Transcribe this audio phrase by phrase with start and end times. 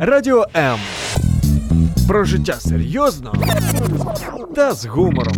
[0.00, 0.78] Радіо М.
[2.08, 3.34] Про життя серйозно
[4.54, 5.34] та з гумором.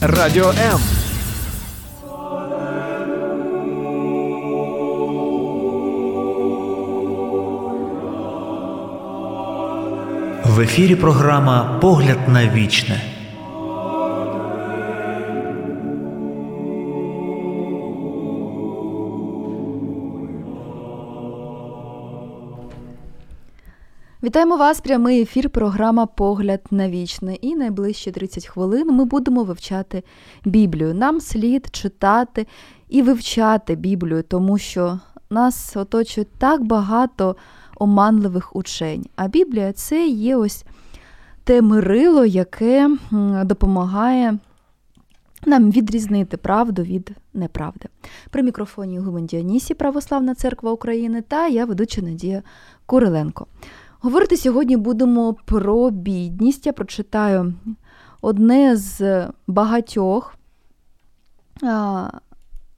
[0.00, 0.80] Радіо М.
[10.44, 13.00] В ефірі програма Погляд на вічне.
[24.30, 27.34] Вітаємо вас, прямий ефір, програма Погляд на вічне.
[27.34, 30.02] І найближчі 30 хвилин ми будемо вивчати
[30.44, 30.94] Біблію.
[30.94, 32.46] Нам слід читати
[32.88, 34.98] і вивчати Біблію, тому що
[35.30, 37.36] нас оточує так багато
[37.76, 39.06] оманливих учень.
[39.16, 40.64] А Біблія це є ось
[41.44, 42.96] те мирило, яке
[43.44, 44.38] допомагає.
[45.46, 47.88] Нам відрізнити правду від неправди.
[48.30, 52.42] При мікрофоні Гумен Діонісі, Православна Церква України та я ведуча Надія
[52.86, 53.46] Куриленко.
[54.02, 56.66] Говорити сьогодні будемо про бідність.
[56.66, 57.54] Я прочитаю
[58.20, 60.34] одне з багатьох
[61.62, 62.10] а,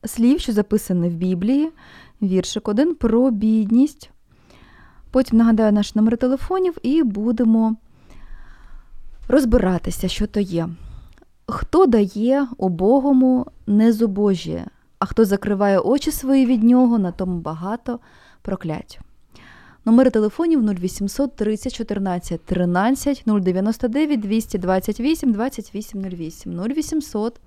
[0.04, 1.70] слів, що записане в Біблії,
[2.22, 4.10] віршик один про бідність.
[5.10, 7.76] Потім нагадаю наш номер телефонів і будемо
[9.28, 10.68] розбиратися, що то є.
[11.46, 14.66] Хто дає убогому не зубожіє,
[14.98, 18.00] а хто закриває очі свої від нього, на тому багато
[18.42, 19.00] проклять.
[19.84, 27.40] Номери телефонів 0800 30 14 13 099 228 2808 0800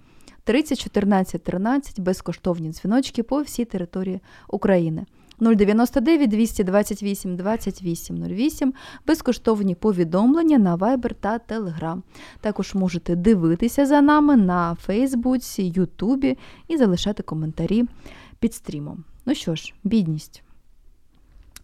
[0.44, 5.06] 30 14 13 безкоштовні дзвіночки по всій території України.
[5.40, 8.74] 099 228 2808
[9.08, 12.02] безкоштовні повідомлення на Viber та Telegram.
[12.42, 17.84] Також можете дивитися за нами на Фейсбуці, Ютубі і залишати коментарі
[18.40, 19.04] під стрімом.
[19.26, 20.44] Ну що ж, бідність.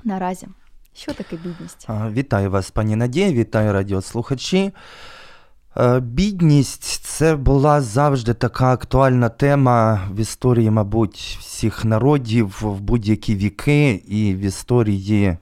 [0.03, 0.47] Наразі.
[0.93, 1.87] Що таке бідність?
[2.11, 4.71] Вітаю вас, пані Надія, вітаю радіослухачі.
[6.01, 13.91] Бідність це була завжди така актуальна тема в історії, мабуть, всіх народів в будь-які віки,
[13.91, 15.37] і в історії,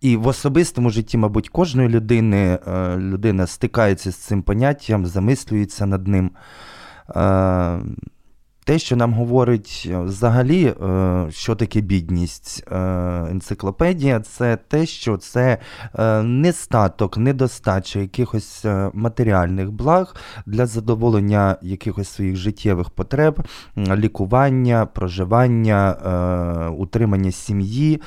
[0.00, 2.58] і в особистому житті, мабуть, кожної людини
[2.96, 6.30] людина стикається з цим поняттям, замислюється над ним.
[8.64, 10.74] Те, що нам говорить взагалі,
[11.30, 12.64] що таке бідність,
[13.30, 15.58] енциклопедія, це те, що це
[16.22, 20.16] нестаток, недостача якихось матеріальних благ
[20.46, 23.42] для задоволення якихось своїх життєвих потреб,
[23.76, 25.92] лікування, проживання,
[26.78, 28.00] утримання сім'ї.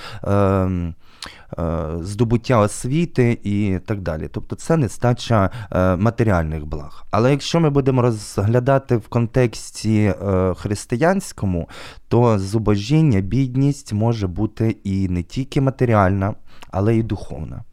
[2.01, 4.29] Здобуття освіти і так далі.
[4.31, 5.49] Тобто це нестача
[5.97, 7.05] матеріальних благ.
[7.11, 10.13] Але якщо ми будемо розглядати в контексті
[10.57, 11.69] християнському,
[12.07, 16.35] то зубожіння, бідність може бути і не тільки матеріальна,
[16.71, 17.63] але й духовна.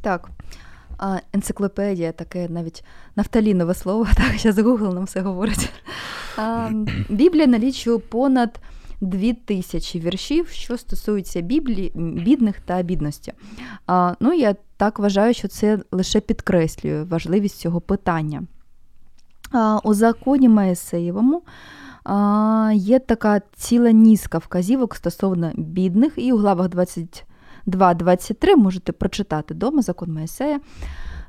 [0.00, 0.30] Так.
[1.32, 2.84] Енциклопедія, таке навіть
[3.16, 5.70] нафталінове слово, так, зараз Google нам все говорить.
[7.08, 8.60] Біблія налічує понад
[9.00, 13.32] дві тисячі віршів, що стосуються Біблії, бідних та бідності.
[13.86, 18.42] А, Ну, я так вважаю, що це лише підкреслює важливість цього питання.
[19.52, 21.42] А, У законі Маєсеєвому
[22.04, 26.68] а, є така ціла низка вказівок стосовно бідних, і у главах
[27.66, 30.60] 22-23 можете прочитати дома закон Моїсея.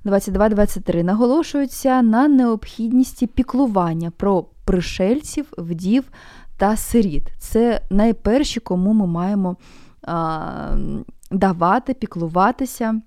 [0.05, 6.03] 22-23 наголошуються на необхідності піклування про пришельців, вдів
[6.57, 7.23] та сиріт.
[7.37, 9.55] Це найперші, кому ми маємо
[10.01, 10.75] а,
[11.31, 13.01] давати, піклуватися,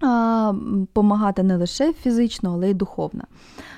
[0.00, 0.52] а,
[0.92, 3.24] помагати не лише фізично, але й духовно.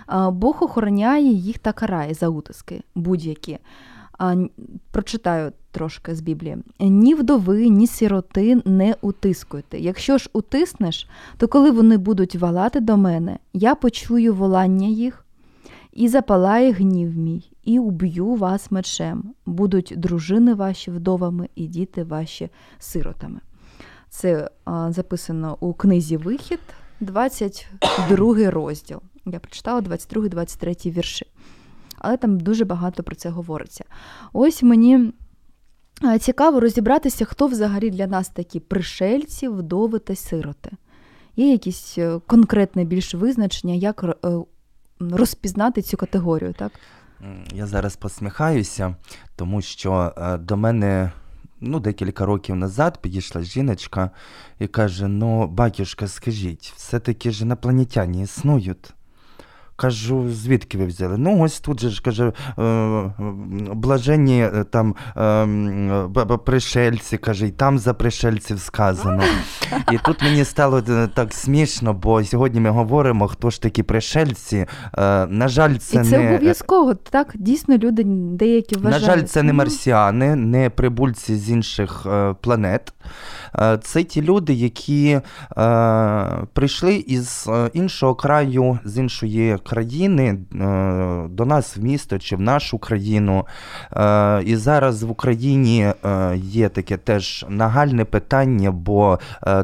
[0.06, 3.58] А, Бог охороняє їх та карає за утиски будь-які.
[4.90, 6.56] Прочитаю трошки з Біблії.
[6.80, 9.78] Ні вдови, ні сироти не утискуйте.
[9.78, 15.24] Якщо ж утиснеш, то коли вони будуть валати до мене, я почую волання їх,
[15.98, 19.34] і запалає гнів мій, і уб'ю вас мечем.
[19.46, 23.40] Будуть дружини ваші вдовами і діти ваші сиротами.
[24.08, 26.60] Це а, записано у книзі Вихід,
[27.00, 29.00] 22 розділ.
[29.26, 31.26] Я прочитала 22-23 вірші.
[31.98, 33.84] Але там дуже багато про це говориться.
[34.32, 35.12] Ось мені
[36.20, 40.70] цікаво розібратися, хто взагалі для нас такі пришельці, вдови та сироти.
[41.36, 44.28] Є якісь е, конкретне більш визначення, як е,
[45.00, 46.72] розпізнати цю категорію, так?
[47.54, 48.96] Я зараз посміхаюся,
[49.36, 51.12] тому що до мене
[51.60, 54.10] ну, декілька років назад підійшла жіночка
[54.58, 58.94] і каже: Ну, батюшка, скажіть, все-таки ж інопланетяні існують.
[59.80, 61.18] Кажу, звідки ви взяли?
[61.18, 63.12] Ну, ось тут же ж каже, е,
[63.74, 69.22] блаженні е, там е, пришельці, каже, і там за пришельців сказано.
[69.92, 70.82] І тут мені стало
[71.14, 74.66] так смішно, бо сьогодні ми говоримо, хто ж такі пришельці.
[75.28, 76.28] На жаль, це І це не.
[76.28, 76.94] обов'язково.
[76.94, 78.02] Так, дійсно, люди
[78.32, 79.06] деякі вважають.
[79.06, 82.06] На жаль, це не марсіани, не прибульці з інших
[82.40, 82.92] планет.
[83.82, 85.20] Це ті люди, які
[86.52, 90.38] прийшли із іншого краю, з іншої країни е,
[91.30, 93.46] до нас в місто чи в нашу країну.
[93.92, 99.18] Е, І зараз в Україні е, є таке теж нагальне питання, бо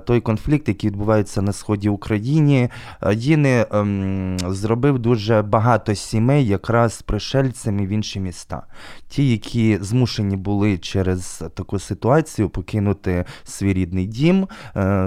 [0.07, 2.71] той конфлікт, який відбувається на сході України,
[3.13, 8.63] Єни ем, зробив дуже багато сімей якраз пришельцями в інші міста.
[9.09, 14.49] Ті, які змушені були через таку ситуацію покинути свій рідний дім,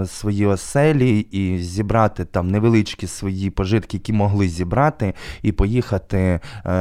[0.06, 4.87] свої оселі і зібрати там невеличкі свої пожитки, які могли зібрати,
[5.42, 6.40] і поїхати е,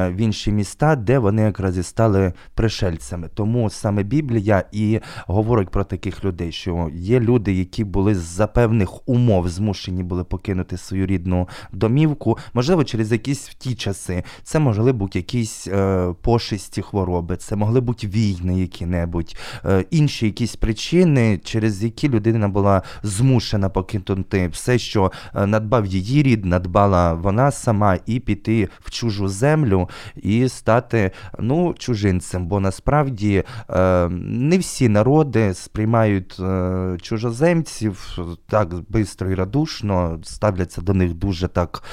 [0.09, 3.29] в інші міста, де вони якраз і стали пришельцями.
[3.33, 9.07] Тому саме Біблія і говорить про таких людей, що є люди, які були за певних
[9.07, 14.23] умов змушені були покинути свою рідну домівку, можливо, через якісь в ті часи.
[14.43, 20.55] Це могли бути якісь е, пошисті хвороби, це могли бути війни, які-небудь, е, інші якісь
[20.55, 27.96] причини, через які людина була змушена покинути все, що надбав її рід, надбала вона сама,
[28.05, 32.47] і піти в чужу землю і стати ну, чужинцем.
[32.47, 40.93] Бо насправді е, не всі народи сприймають е, чужоземців так бистро і радушно, ставляться до
[40.93, 41.83] них дуже так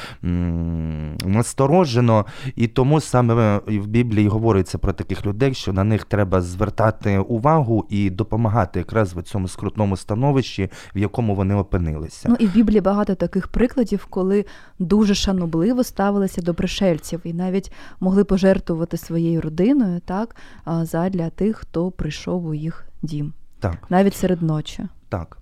[1.25, 2.27] насторожено.
[2.56, 7.87] І тому саме в Біблії говориться про таких людей, що на них треба звертати увагу
[7.91, 12.29] і допомагати якраз в цьому скрутному становищі, в якому вони опинилися.
[12.29, 14.45] Ну і в Біблії багато таких прикладів, коли
[14.79, 20.37] дуже шанобливо ставилися до пришельців і навіть могли пожертвувати своєю родиною, так,
[20.82, 23.76] задля тих, хто прийшов у їх дім, Так.
[23.91, 24.88] навіть серед ночі.
[25.08, 25.38] Так.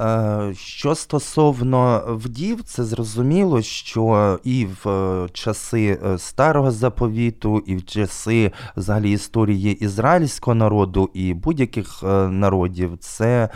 [0.00, 7.76] Е, Що стосовно вдів, це зрозуміло, що і в е, часи е, Старого заповіту, і
[7.76, 13.48] в часи взагалі історії ізраїльського народу і будь-яких народів, це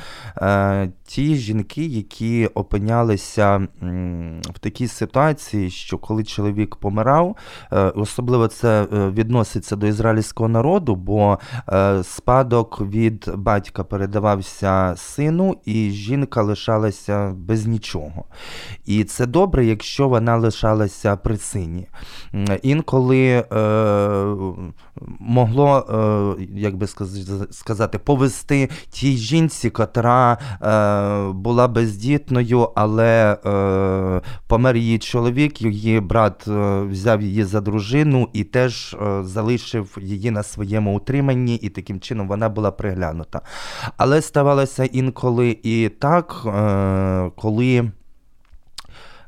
[1.07, 3.69] ті жінки, які опинялися
[4.55, 7.37] в такій ситуації, що коли чоловік помирав,
[7.95, 11.39] особливо це відноситься до ізраїльського народу, бо
[12.03, 18.25] спадок від батька передавався сину, і жінка лишалася без нічого.
[18.87, 21.89] І це добре, якщо вона лишалася при сині.
[22.63, 23.45] Інколи е,
[25.21, 25.79] могло,
[26.39, 26.87] е, як би
[27.51, 36.49] сказати, повести тій жінці, котра е, була бездітною, але е, помер її чоловік, її брат
[36.49, 42.01] е, взяв її за дружину і теж е, залишив її на своєму утриманні, і таким
[42.01, 43.41] чином вона була приглянута.
[43.97, 47.91] Але ставалося інколи і так, е, коли.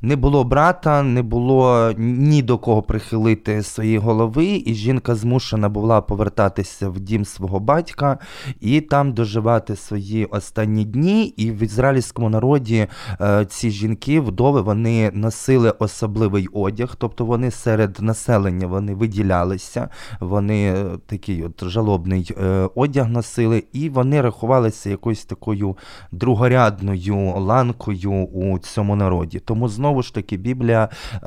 [0.03, 6.01] Не було брата, не було ні до кого прихилити свої голови, і жінка змушена була
[6.01, 8.19] повертатися в дім свого батька
[8.61, 11.25] і там доживати свої останні дні.
[11.25, 12.87] І в ізраїльському народі
[13.21, 19.89] е, ці жінки, вдови, вони носили особливий одяг, тобто вони серед населення вони виділялися,
[20.21, 25.77] вони е, такий от жалобний е, одяг носили, і вони рахувалися якоюсь такою
[26.13, 29.39] другорядною ланкою у цьому народі.
[29.39, 31.19] Тому знову ж таки Біблія е,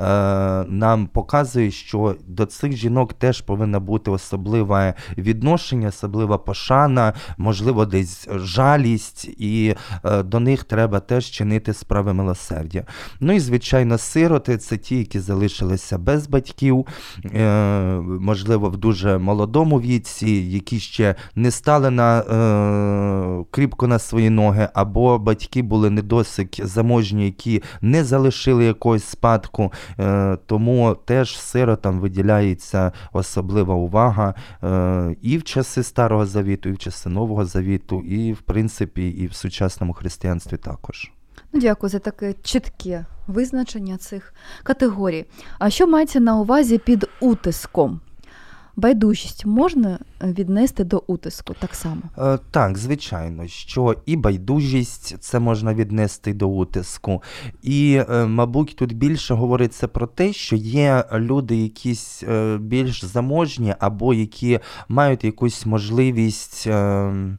[0.68, 8.28] нам показує, що до цих жінок теж повинна бути особливе відношення, особлива пошана, можливо, десь
[8.34, 12.84] жалість, і е, до них треба теж чинити справи милосердя.
[13.20, 16.86] Ну і звичайно, сироти це ті, які залишилися без батьків,
[17.24, 24.30] е, можливо, в дуже молодому віці, які ще не стали на е, кріпко на свої
[24.30, 29.72] ноги, або батьки були не досить заможні, які не залишили якогось спадку.
[29.98, 36.78] Е, тому теж сиротам виділяється особлива увага е, і в часи Старого Завіту, і в
[36.78, 41.12] часи Нового Завіту, і в принципі, і в сучасному християнстві також.
[41.52, 45.24] Ну, дякую за таке чітке визначення цих категорій.
[45.58, 48.00] А що мається на увазі під утиском?
[48.76, 52.02] Байдужість можна віднести до утиску так само.
[52.18, 57.22] Е, Так, звичайно, що і байдужість це можна віднести до утиску.
[57.62, 63.74] І, е, мабуть, тут більше говориться про те, що є люди якісь е, більш заможні,
[63.78, 66.66] або які мають якусь можливість.
[66.66, 67.38] е,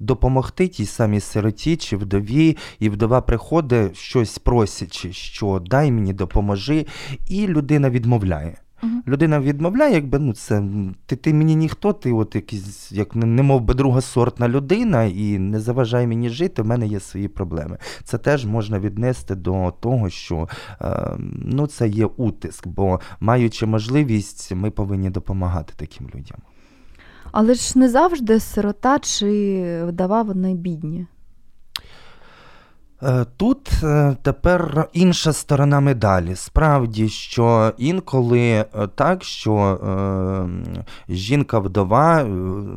[0.00, 6.86] допомогти тій самій сироті чи вдові, і вдова приходить щось просячи, що дай мені допоможи,
[7.28, 8.56] і людина відмовляє.
[8.82, 9.02] Мгм.
[9.06, 10.62] Людина відмовляє, якби ну це
[11.06, 15.04] ти, ти мені ніхто, ти от якийсь, як не, не мов би друга сортна людина,
[15.04, 17.78] і не заважай мені жити, в мене є свої проблеми.
[18.04, 20.48] Це теж можна віднести до того, що
[20.80, 26.38] е, ну, це є утиск, бо маючи можливість, ми повинні допомагати таким людям.
[27.32, 31.06] Але ж не завжди сирота чи вдова вони бідні.
[33.06, 36.36] Е, Тут е, тепер інша сторона медалі.
[36.36, 39.56] Справді, що інколи е, так, що
[41.08, 42.26] жінка-вдова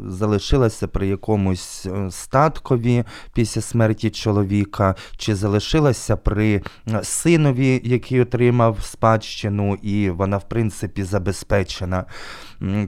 [0.08, 6.62] залишилася при якомусь статкові після смерті чоловіка, чи залишилася при
[7.04, 12.06] синові, який отримав спадщину, і вона, в принципі, забезпечена.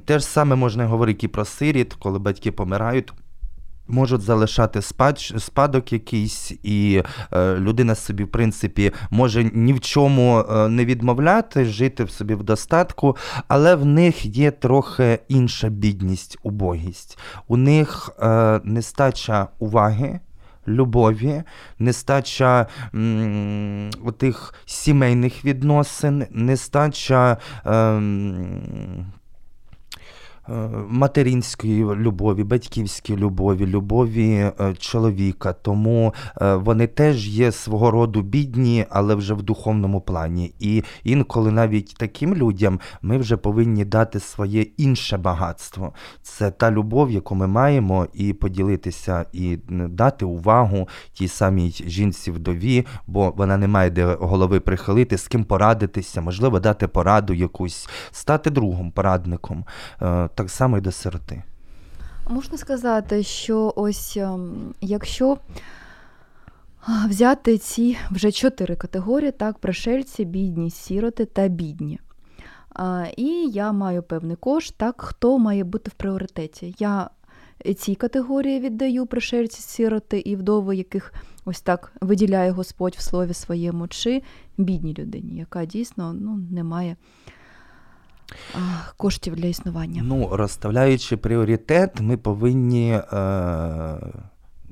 [0.05, 3.13] Те ж саме можна говорити і про сиріт, коли батьки помирають.
[3.87, 4.81] Можуть залишати
[5.37, 11.65] спадок якийсь, і е, людина собі, в принципі, може ні в чому е, не відмовляти,
[11.65, 17.17] жити в собі в достатку, але в них є трохи інша бідність, убогість.
[17.47, 20.19] У них е, нестача уваги.
[20.67, 21.43] Любові,
[21.79, 29.05] нестача м, отих сімейних відносин, нестача ем,
[30.87, 35.53] материнської любові, батьківської любові, любові е, чоловіка.
[35.53, 40.53] Тому е, вони теж є свого роду бідні, але вже в духовному плані.
[40.59, 45.93] І інколи навіть таким людям ми вже повинні дати своє інше багатство.
[46.21, 52.85] Це та любов, яку ми маємо, і поділитися, і дати увагу тій самій жінці вдові,
[53.07, 58.49] бо вона не має де голови прихилити, з ким порадитися, можливо, дати пораду якусь, стати
[58.49, 59.65] другом, порадником.
[60.35, 61.43] Так само і до сироти.
[62.29, 65.37] Можна сказати, що ось ем, якщо
[67.07, 71.99] взяти ці вже чотири категорії, так, пришельці, бідні, сіроти та бідні.
[73.17, 76.75] І я маю певний кошт, так, хто має бути в пріоритеті.
[76.79, 77.09] Я
[77.77, 81.13] ці категорії віддаю пришельці, сіроти і вдови, яких
[81.45, 84.21] ось так виділяє Господь в слові своєму, чи
[84.57, 86.95] бідній людині, яка дійсно ну, не має
[88.97, 90.01] коштів для існування.
[90.05, 93.17] Ну, розставляючи пріоритет, ми повинні, е,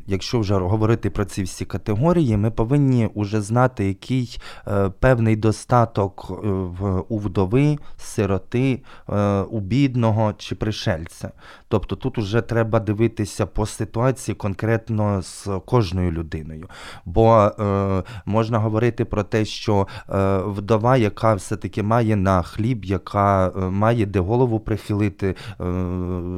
[0.09, 6.27] якщо вже говорити про ці всі категорії, ми повинні вже знати, який е, певний достаток
[6.29, 11.31] е, в, у вдови, сироти, е, у бідного чи пришельця.
[11.67, 16.67] Тобто тут вже треба дивитися по ситуації конкретно з кожною людиною.
[17.05, 23.47] Бо е, можна говорити про те, що е, вдова, яка все-таки має на хліб, яка
[23.47, 25.35] е, має де голову прихилити,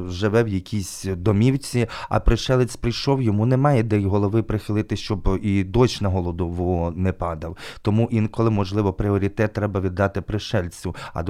[0.08, 5.64] живе в якійсь домівці, а пришелець прийшов, йому немає де й голови прихилити, щоб і
[5.64, 7.56] дощ на голодову не падав.
[7.82, 11.24] Тому інколи, можливо, пріоритет треба віддати пришельцю, а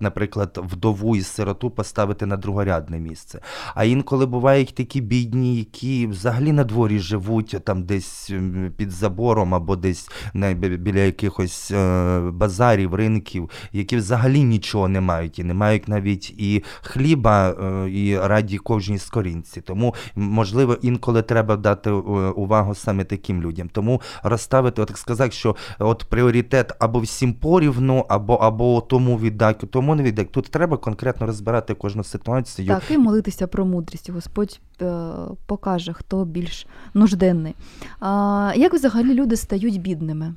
[0.00, 3.40] наприклад, вдову і сироту поставити на другорядне місце.
[3.74, 8.32] А інколи бувають такі бідні, які взагалі на дворі живуть, там десь
[8.76, 10.10] під забором або десь
[10.58, 16.64] біля якихось е, базарів, ринків, які взагалі нічого не мають, і не мають навіть і
[16.82, 19.60] хліба, е, і раді кожній скорінці.
[19.60, 23.68] Тому, можливо, інколи треба дати е, увагу саме таким людям.
[23.68, 29.94] Тому розставити, так сказати, що от пріоритет або всім порівну, або, або тому віддай, тому
[29.94, 30.24] не віддай.
[30.24, 32.68] Тут треба конкретно розбирати кожну ситуацію.
[32.68, 34.10] Так, і молитися про мудрість.
[34.10, 35.02] Господь е,
[35.46, 37.54] покаже, хто більш нужденний.
[38.00, 40.34] А, як взагалі люди стають бідними?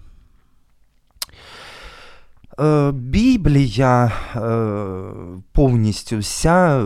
[2.60, 4.40] Е, Біблія е,
[5.52, 6.84] повністю вся е,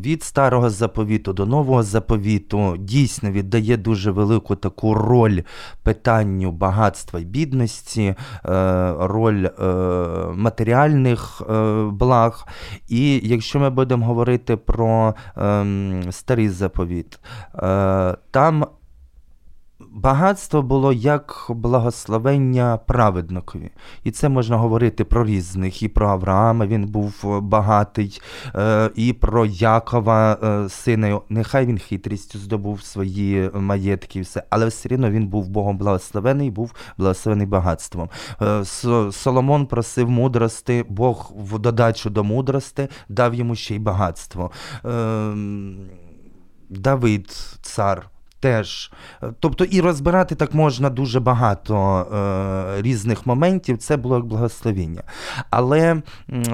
[0.00, 5.40] від старого заповіту до нового заповіту дійсно віддає дуже велику таку роль
[5.82, 8.14] питанню багатства і бідності,
[8.98, 9.48] роль
[10.34, 11.42] матеріальних
[11.92, 12.46] благ.
[12.88, 17.20] І якщо ми будемо говорити про ем, старий заповіт,
[18.30, 18.66] там
[19.96, 23.70] Багатство було як благословення праведникові.
[24.04, 25.82] І це можна говорити про різних.
[25.82, 28.20] І про Авраама він був е, багатий,
[28.54, 31.20] е, і про Якова, е, сина.
[31.28, 36.50] Нехай він хитрістю здобув свої маєтки, і все, але все рівно він був Богом благословений,
[36.50, 38.08] був благословений багатством.
[39.12, 44.50] Соломон просив мудрости, Бог в додачу до мудрости дав йому ще й багатство.
[44.84, 45.76] Ем,
[46.70, 47.30] Давид,
[47.62, 48.10] цар.
[48.46, 48.90] Теж.
[49.40, 51.76] Тобто і розбирати так можна дуже багато
[52.78, 55.02] е, різних моментів, це було як благословіння.
[55.50, 56.02] Але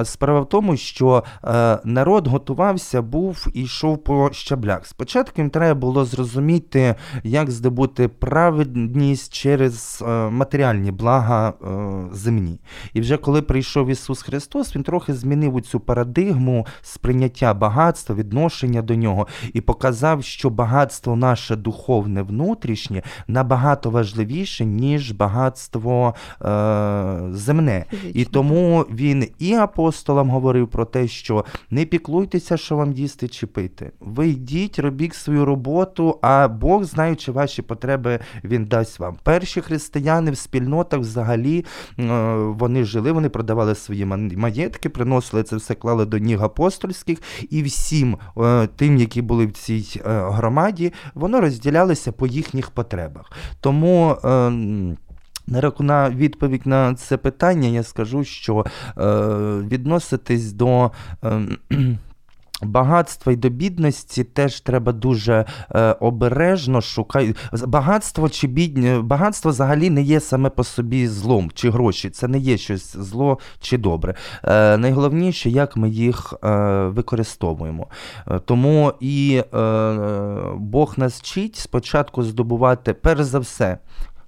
[0.04, 4.86] справа в тому, що е, народ готувався, був і йшов по щаблях.
[4.86, 6.94] Спочатку їм треба було зрозуміти,
[7.24, 11.54] як здобути праведність через е, матеріальні блага е,
[12.12, 12.60] земні.
[12.94, 18.94] І вже коли прийшов Ісус Христос, Він трохи змінив цю парадигму сприйняття багатства, відношення до
[18.94, 27.84] нього і показав, що багатство наше духовне внутрішнє набагато важливіше, ніж багатство е, земне.
[28.14, 33.46] І тому він і апостолам говорив про те, що не піклуйтеся, що вам їсти чи
[33.46, 33.92] пити.
[34.00, 39.16] Ви йдіть, робіть свою роботу, а Бог, знаючи ваші потреби, Він дасть вам.
[39.22, 41.64] Перші християни в спільнотах взагалі
[41.98, 44.04] е, вони жили, вони продавали свої
[44.36, 47.18] маєтки, приносили це все, клали до ніг апостольських,
[47.50, 51.61] і всім е, тим, які були в цій е, громаді, воно розділялося
[52.12, 53.32] по їхніх потребах.
[53.60, 54.16] Тому.
[55.46, 55.60] На
[56.10, 59.04] відповідь на це питання я скажу, що е,
[59.68, 60.90] відноситись до
[61.24, 61.40] е,
[62.62, 67.34] Багатство і до бідності теж треба дуже е, обережно шукати.
[67.66, 68.98] Багатство чи бідні...
[69.02, 72.10] багатство взагалі не є саме по собі злом чи гроші.
[72.10, 74.14] Це не є щось зло чи добре.
[74.44, 76.48] Е, Найголовніше, як ми їх е,
[76.86, 77.86] використовуємо.
[78.28, 79.62] Е, тому і е,
[80.56, 83.78] Бог нас вчить спочатку здобувати, перш за все,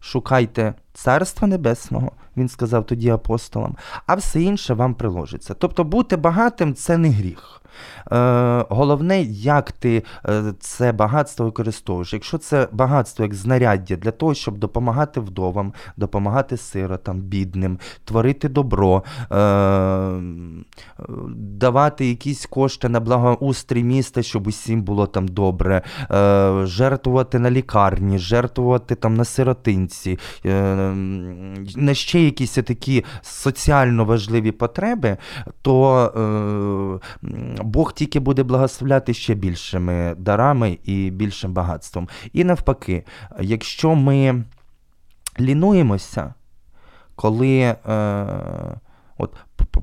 [0.00, 5.54] шукайте Царства Небесного, він сказав тоді апостолам, а все інше вам приложиться.
[5.54, 7.60] Тобто бути багатим це не гріх.
[8.12, 12.12] Е, Головне, як ти е, це багатство використовуєш.
[12.12, 19.04] Якщо це багатство як знаряддя для того, щоб допомагати вдовам, допомагати сиротам, бідним, творити добро,
[19.32, 20.20] е,
[21.36, 28.18] давати якісь кошти на благоустрій міста, щоб усім було там добре, е, жертвувати на лікарні,
[28.18, 30.83] жертвувати там на сиротинці, е,
[31.76, 35.16] на ще якісь такі соціально важливі потреби,
[35.62, 37.28] то е,
[37.62, 42.08] Бог тільки буде благословляти ще більшими дарами і більшим багатством.
[42.32, 43.04] І навпаки,
[43.40, 44.44] якщо ми
[45.40, 46.34] лінуємося,
[47.14, 47.76] коли е,
[49.18, 49.36] от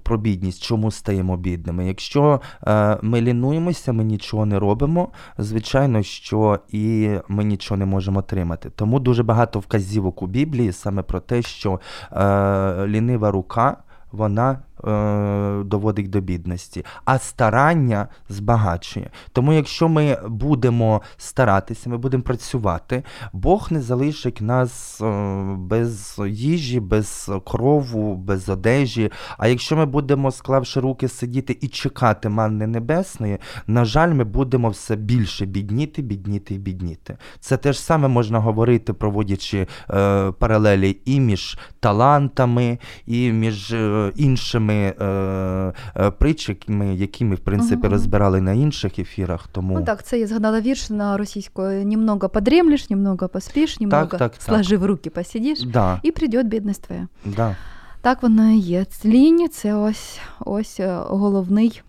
[0.03, 1.87] про бідність, чому стаємо бідними?
[1.87, 8.19] Якщо е, ми лінуємося, ми нічого не робимо, звичайно, що і ми нічого не можемо
[8.19, 8.69] отримати.
[8.69, 11.79] Тому дуже багато вказівок у Біблії саме про те, що
[12.11, 13.77] е, лінива рука
[14.11, 14.59] вона
[15.65, 19.09] доводить до бідності, а старання збагачує.
[19.31, 25.05] Тому, якщо ми будемо старатися, ми будемо працювати, Бог не залишить нас е,
[25.57, 29.11] без їжі, без крову, без одежі.
[29.37, 34.69] А якщо ми будемо, склавши руки, сидіти і чекати манни небесної, на жаль, ми будемо
[34.69, 37.17] все більше бідніти, бідніти і бідніти.
[37.39, 44.11] Це те ж саме можна говорити, проводячи е, паралелі і між талантами, і між е,
[44.15, 47.89] іншими тими е, е, притчами, які ми в принципі угу.
[47.89, 49.47] розбирали на інших ефірах.
[49.51, 54.19] Тому ну так, це я згадала вірш на російською: немного подремлеш, немного поспиш, немного так,
[54.19, 54.89] так, сложив так.
[54.89, 55.99] руки, посидиш, да.
[56.03, 57.07] і прийде бідність твоя.
[57.25, 57.55] Да.
[58.01, 58.85] Так воно і є.
[59.05, 61.81] Лінь це ось ось е, головний.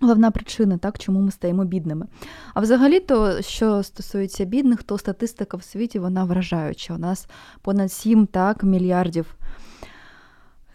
[0.00, 2.06] Головна причина, так, чому ми стаємо бідними.
[2.54, 6.94] А взагалі, то, що стосується бідних, то статистика в світі вона вражаюча.
[6.94, 7.28] У нас
[7.62, 9.36] понад 7 так, мільярдів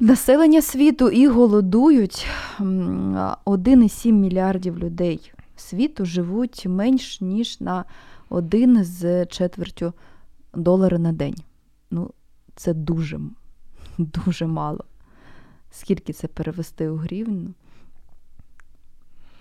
[0.01, 2.27] Населення світу і голодують
[2.59, 7.85] 1,7 мільярдів людей світу живуть менш ніж на
[8.29, 9.93] один з четвертю
[10.53, 11.35] долара на день.
[11.91, 12.11] Ну,
[12.55, 13.19] це дуже,
[13.97, 14.83] дуже мало.
[15.71, 17.53] Скільки це перевести у гривню?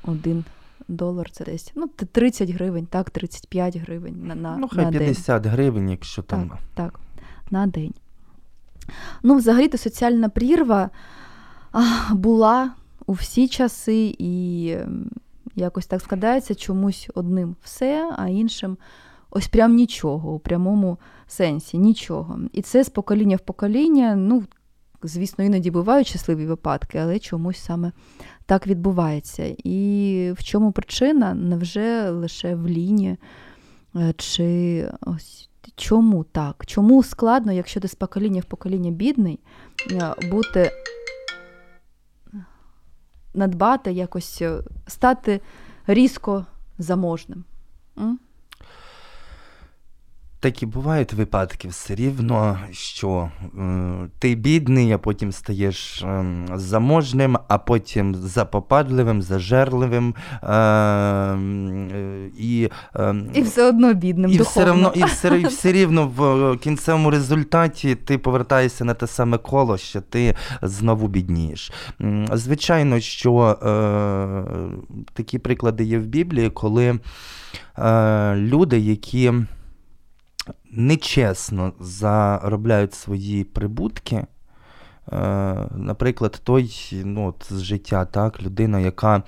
[0.03, 0.45] Один
[0.89, 5.43] долар це десь ну, 30 гривень, так, 35 гривень на на, Ну, хай на 50
[5.43, 5.53] день.
[5.53, 6.49] гривень, якщо там.
[6.49, 7.01] Так, так,
[7.51, 7.95] на день.
[9.23, 10.91] Ну, взагалі-то соціальна прірва
[12.11, 12.71] була
[13.07, 14.77] у всі часи, і
[15.57, 18.77] якось так складається чомусь одним все, а іншим
[19.31, 22.41] ось прям нічого, у прямому сенсі, нічого.
[22.53, 24.45] І це з покоління в покоління, ну,
[25.03, 27.93] звісно, іноді бувають щасливі випадки, але чомусь саме
[28.47, 29.55] так відбувається.
[29.65, 31.35] І в чому причина?
[31.35, 33.17] Невже лише в лінії?
[33.97, 36.67] Е, чи ось Чому так?
[36.67, 39.41] Чому складно, якщо ти з покоління в покоління бідний,
[39.91, 40.71] е, бути
[43.35, 45.41] надбати, якось е, стати
[45.87, 46.47] різко
[46.79, 47.45] заможним?
[47.99, 48.19] М?
[50.41, 56.25] Такі бувають випадки все рівно, що е, ти бідний, а потім стаєш е,
[56.55, 60.15] заможним, а потім запопадливим, зажерливим.
[60.43, 64.31] Е, е, і, е, І все одно бідним.
[64.31, 64.51] і духовно.
[64.51, 69.39] все, равно, і, все, і все рівно в кінцевому результаті ти повертаєшся на те саме
[69.39, 71.73] коло, що ти знову біднієш.
[72.33, 73.71] Звичайно, що е,
[75.13, 76.99] такі приклади є в Біблії, коли
[77.79, 79.33] е, люди, які
[80.71, 84.27] нечесно заробляють свої прибутки.
[85.13, 85.17] Е,
[85.77, 86.73] Наприклад, той
[87.05, 89.23] ну, от, з життя, так, людина, яка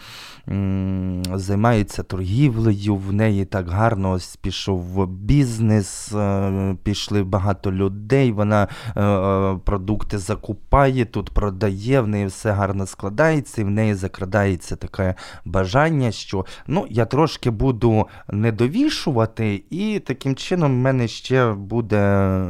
[0.49, 8.68] м, займається торгівлею, в неї так гарно ось пішов бізнес, е, пішли багато людей, вона
[8.97, 15.14] е, продукти закупає, тут продає, в неї все гарно складається, і в неї закрадається таке
[15.45, 22.42] бажання, що ну, я трошки буду не довішувати, і таким чином в мене ще буде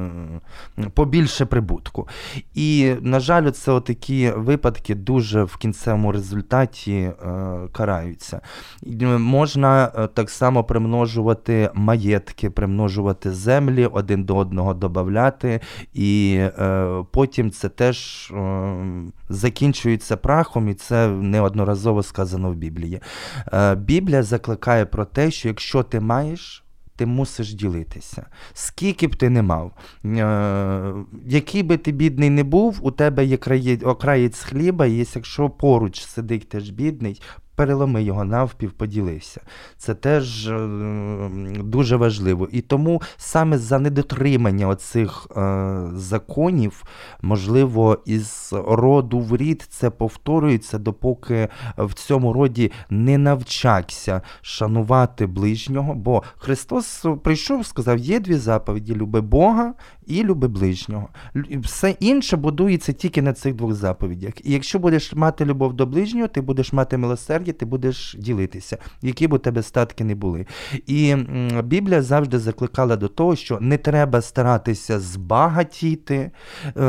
[0.95, 2.09] побільше прибутку.
[2.55, 7.15] І, на жаль, це такі випадки дуже в кінцевому результаті е,
[7.73, 8.41] караються.
[9.19, 15.61] Можна е, так само примножувати маєтки, примножувати землі, один до одного додати,
[15.95, 18.77] і е, потім це теж е,
[19.29, 23.01] закінчується прахом, і це неодноразово сказано в Біблії.
[23.53, 26.62] Е, Біблія закликає про те, що якщо ти маєш,
[27.03, 28.27] ти мусиш ділитися.
[28.55, 29.73] Скільки б ти не мав,
[30.05, 30.93] е,
[31.27, 36.01] який би ти бідний не був, у тебе є краї- окраєць хліба, і якщо поруч
[36.05, 37.21] сидить теж бідний,
[37.63, 39.41] переломи його навпів, поділився.
[39.77, 40.69] Це теж е,
[41.65, 42.49] дуже важливо.
[42.53, 46.85] І тому саме за недотримання оцих е, законів,
[47.21, 51.49] можливо, із роду в рід це повторюється, допоки
[51.79, 55.95] в цьому роді не навчаться шанувати ближнього.
[55.95, 59.75] Бо Христос прийшов, сказав: є дві заповіді: люби Бога
[60.07, 61.09] і люби ближнього.
[61.51, 64.33] Все інше будується тільки на цих двох заповідях.
[64.45, 69.29] І якщо будеш мати любов до ближнього, ти будеш мати милосердя, ти будеш ділитися, які
[69.29, 70.47] б у тебе статки не були.
[70.87, 71.17] І
[71.65, 76.31] Біблія завжди закликала до того, що не треба старатися збагатіти,
[76.77, 76.83] е,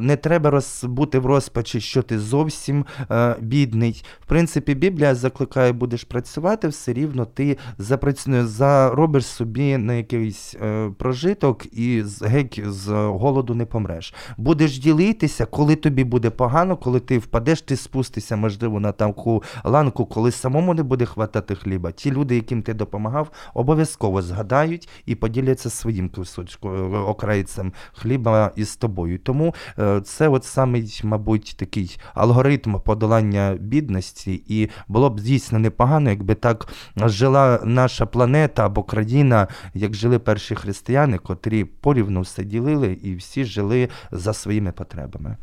[0.00, 4.04] не треба бути в розпачі, що ти зовсім е, бідний.
[4.20, 11.66] В принципі, Біблія закликає, будеш працювати, все рівно ти заробиш собі на якийсь е, прожиток
[11.72, 14.14] і геть з голоду не помреш.
[14.36, 19.91] Будеш ділитися, коли тобі буде погано, коли ти впадеш, ти спустишся, можливо, на таку ланку,
[19.92, 21.92] коли самому не буде хватати хліба.
[21.92, 29.18] Ті люди, яким ти допомагав, обов'язково згадають і поділяться своїм кусочком окрайцем хліба із тобою.
[29.18, 36.10] Тому е, це от самий, мабуть, такий алгоритм подолання бідності, і було б дійсно непогано,
[36.10, 42.98] якби так жила наша планета або країна, як жили перші християни, котрі порівну все ділили
[43.02, 45.36] і всі жили за своїми потребами.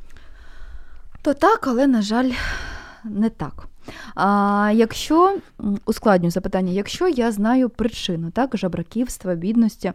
[1.21, 2.31] То так, але, на жаль,
[3.03, 3.67] не так.
[4.15, 9.91] А якщо м, ускладню запитання, якщо я знаю причину так, жабраківства, бідності,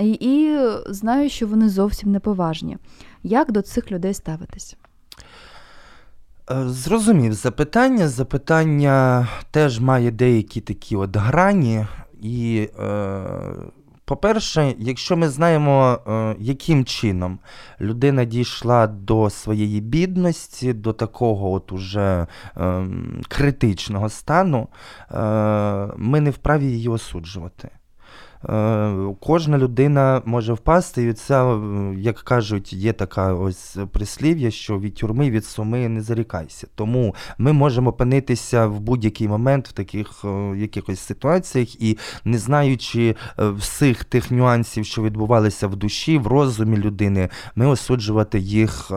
[0.00, 2.78] і, і знаю, що вони зовсім неповажні,
[3.22, 4.76] як до цих людей ставитись?
[6.50, 8.08] Е, Зрозумів запитання.
[8.08, 11.86] Запитання теж має деякі такі от грані.
[12.20, 13.20] І, е,
[14.04, 17.38] по-перше, якщо ми знаємо, е, яким чином
[17.80, 22.86] людина дійшла до своєї бідності, до такого от уже е,
[23.28, 24.68] критичного стану,
[25.10, 25.18] е,
[25.96, 27.70] ми не вправі її осуджувати.
[28.48, 31.58] Е, Кожна людина може впасти, і це,
[31.96, 36.66] як кажуть, є така ось прислів'я, що від тюрми, від суми не зарікайся.
[36.74, 43.16] Тому ми можемо опинитися в будь-який момент в таких е, якихось ситуаціях, і не знаючи
[43.38, 48.90] е, всіх тих нюансів, що відбувалися в душі, в розумі людини, ми осуджувати їх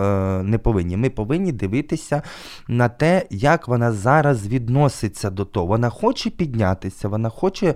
[0.44, 0.98] не повинні.
[0.98, 2.22] Ми повинні дивитися
[2.68, 5.66] на те, як вона зараз відноситься до того.
[5.66, 7.76] Вона хоче піднятися, вона хоче е,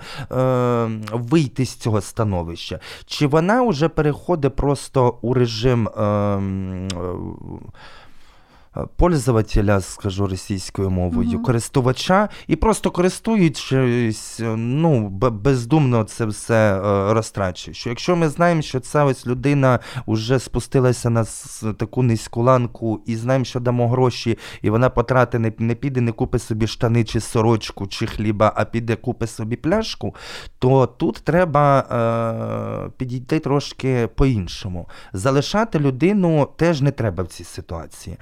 [1.12, 5.88] вийти з цього становища, чи вона вже переходить просто у режим.
[5.88, 6.42] Е,
[8.96, 11.44] Пользователя, скажу російською мовою, Мгм.
[11.44, 17.76] користувача, і просто користуючись, е, ну, бездумно це все е, розтрачує.
[17.76, 21.26] Що якщо ми знаємо, що ця ось людина вже спустилася на
[21.78, 26.12] таку низьку ланку, і знаємо, що дамо гроші, і вона потратить, не, не піде, не
[26.12, 30.16] купить собі штани чи сорочку, чи хліба, а піде купить собі пляшку,
[30.60, 34.90] то тут треба е, підійти трошки по-іншому.
[35.14, 38.18] Залишати людину теж не треба в цій ситуації.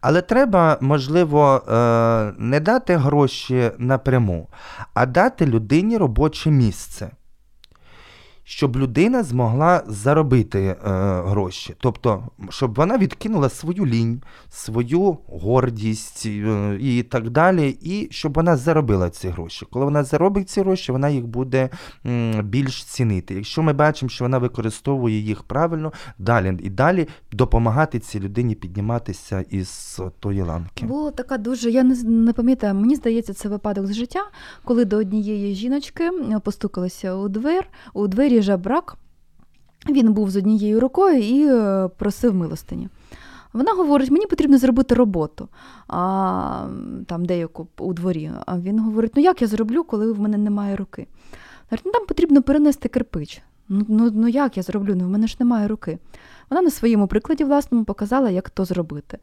[0.00, 4.48] Але треба, можливо, е, не дати гроші напряму,
[4.94, 7.10] а дати людині робоче місце.
[8.52, 10.76] Щоб людина змогла заробити е,
[11.26, 11.74] гроші.
[11.80, 18.56] Тобто, щоб вона відкинула свою лінь, свою гордість е, і так далі, і щоб вона
[18.56, 19.66] заробила ці гроші.
[19.70, 21.68] Коли вона заробить ці гроші, вона їх буде
[22.06, 23.34] м, більш цінити.
[23.34, 29.44] Якщо ми бачимо, що вона використовує їх правильно, далі і далі допомагати цій людині підніматися
[29.50, 30.86] із тої ланки.
[30.86, 34.20] Була така дуже, я не, не пам'ятаю, мені здається, це випадок з життя,
[34.64, 38.96] коли до однієї жіночки е, постукалися у двер, у двері жабрак.
[39.88, 42.88] Він був з однією рукою і е, просив милостині.
[43.52, 45.48] Вона говорить, мені потрібно зробити роботу
[45.88, 46.66] а,
[47.06, 48.30] там деяку у дворі.
[48.46, 51.06] А він говорить: ну як я зроблю, коли в мене немає руки?
[51.64, 53.42] Говорить, ну там потрібно перенести кирпич.
[53.68, 54.94] Ну, ну, ну як я зроблю?
[54.94, 55.98] Ну в мене ж немає руки.
[56.50, 59.18] Вона на своєму прикладі власному показала, як то зробити.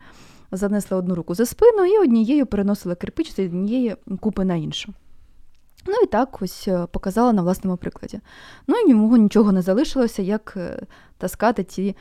[0.52, 4.94] Занесла одну руку за спину і однією переносила кирпич з однієї купи на іншу.
[5.86, 8.20] Ну і так ось е, показала на власному прикладі.
[8.68, 10.82] Ну і йому нічого не залишилося, як е,
[11.18, 11.96] таскати ті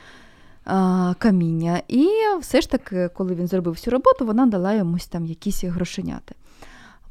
[0.65, 1.81] а, каміння.
[1.87, 2.09] І
[2.41, 6.35] все ж таки, коли він зробив всю роботу, вона дала йомусь там якісь грошеняти.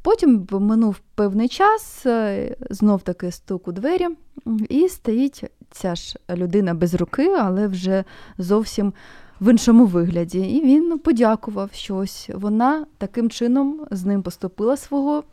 [0.01, 4.07] Потім минув певний час, е, знов таки стук у двері,
[4.69, 8.03] і стоїть ця ж людина без руки, але вже
[8.37, 8.93] зовсім
[9.41, 10.39] в іншому вигляді.
[10.39, 12.29] І він подякував щось.
[12.33, 15.23] Вона таким чином з ним поступила свого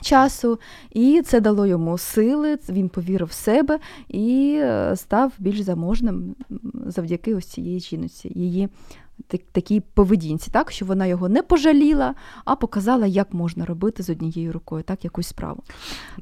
[0.00, 3.78] часу, і це дало йому сили, він повірив в себе
[4.08, 6.34] і е, став більш заможним
[6.86, 8.68] завдяки ось цієї жіноці, її
[9.52, 14.52] такій поведінці, так що вона його не пожаліла, а показала, як можна робити з однією
[14.52, 15.62] рукою так якусь справу.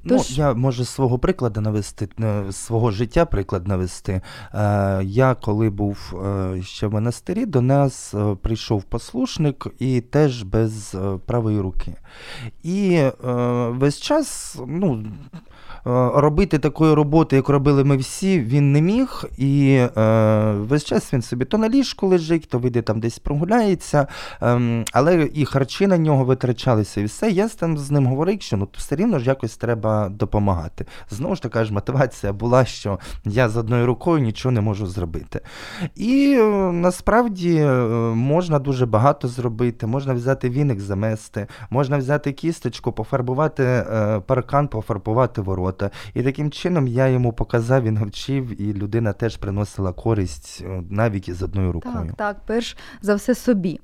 [0.05, 0.31] Ну, Тож...
[0.31, 4.21] Ну, Я можу свого прикладу навести, е, свого життя приклад навести.
[4.55, 6.15] Е, я коли був
[6.63, 11.95] ще в монастирі, до нас прийшов послушник і теж без правої руки.
[12.63, 13.03] І
[13.69, 15.05] весь час, ну,
[15.87, 19.25] Е, робити такої роботи, як робили ми всі, він не міг.
[19.39, 24.07] І е, весь час він собі то на ліжку лежить, то вийде там десь прогуляється,
[24.43, 27.31] е, але і харчі на нього витрачалися, і все.
[27.31, 30.87] Я там з ним говорив, що ну все рівно ж якось треба допомагати.
[31.11, 35.41] Знову ж така ж мотивація була, що я з одною рукою нічого не можу зробити.
[35.97, 37.73] І е, насправді е,
[38.15, 45.41] можна дуже багато зробити, можна взяти віник замести, можна взяти кісточку, пофарбувати е, паркан, пофарбувати
[45.41, 45.91] ворота.
[46.15, 51.43] І таким чином я йому показав, він вчив, і людина теж приносила користь навіть із
[51.43, 52.15] одною рукою.
[52.17, 52.72] Так, так,
[53.03, 53.81] за все собі.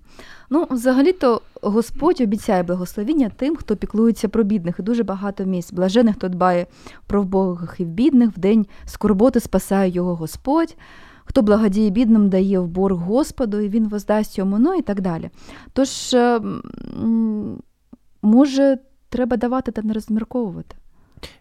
[0.51, 5.73] Ну, взагалі-то Господь обіцяє благословіння тим, хто піклується про бідних, і дуже багато місць.
[5.73, 6.67] Блажених, хто дбає
[7.07, 10.77] про вбогих і бідних, в день скорботи спасає його Господь.
[11.25, 15.31] Хто благодіє бідним, дає в борг Господу, і він воздасть йому, ну і так далі.
[15.73, 16.41] Тож, е,
[18.23, 20.77] може, треба давати та не розмірковувати.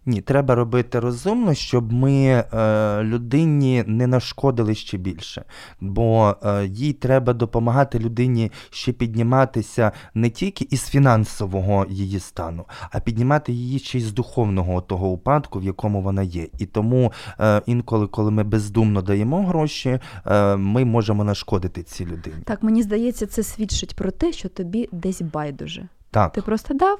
[0.05, 5.43] Ні, треба робити розумно, щоб ми е, людині не нашкодили ще більше.
[5.81, 12.99] Бо е, їй треба допомагати людині ще підніматися не тільки із фінансового її стану, а
[12.99, 16.47] піднімати її ще й з духовного того упадку, в якому вона є.
[16.59, 22.37] І тому е, інколи, коли ми бездумно даємо гроші, е, ми можемо нашкодити цій людині.
[22.45, 25.87] Так, мені здається, це свідчить про те, що тобі десь байдуже.
[26.11, 26.33] Так.
[26.33, 26.99] Ти просто дав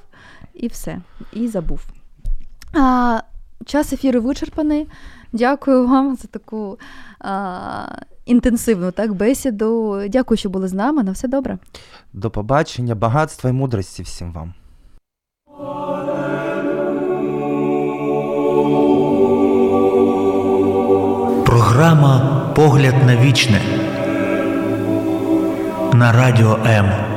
[0.54, 1.02] і все,
[1.34, 1.82] і забув.
[2.78, 3.22] А,
[3.66, 4.88] Час ефіру вичерпаний.
[5.34, 6.80] Дякую вам за таку
[7.20, 7.86] а,
[8.26, 10.02] інтенсивну так, бесіду.
[10.10, 11.04] Дякую, що були з нами.
[11.04, 11.58] На все добре.
[12.14, 14.54] До побачення, багатства і мудрості всім вам.
[21.46, 23.62] Програма Погляд на вічне
[25.94, 27.17] на радіо М.